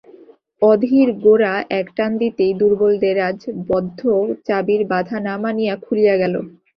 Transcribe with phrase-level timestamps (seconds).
[0.61, 3.99] অধীর গোরা এক টান দিতেই দুর্বল দেরাজ বদ্ধ
[4.47, 6.35] চাবির বাধা না মানিয়া খুলিয়া গেল।